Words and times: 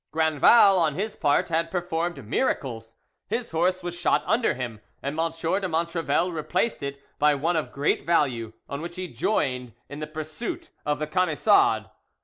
Grandval, 0.11 0.79
on 0.79 0.95
his 0.95 1.15
part, 1.15 1.49
had 1.49 1.69
performed 1.69 2.27
miracles: 2.27 2.95
his 3.27 3.51
horse 3.51 3.83
was 3.83 3.95
shot 3.95 4.23
under 4.25 4.55
him, 4.55 4.79
and 5.03 5.13
M. 5.19 5.29
de 5.29 5.67
Montrevel 5.69 6.31
replaced 6.33 6.81
it 6.81 6.99
by 7.19 7.35
one 7.35 7.55
of 7.55 7.71
great 7.71 8.03
value, 8.03 8.53
on 8.67 8.81
which 8.81 8.95
he 8.95 9.07
joined 9.07 9.73
in 9.89 9.99
the 9.99 10.07
pursuit 10.07 10.71
of 10.87 10.97
the 10.97 11.05
Camisards. 11.05 11.87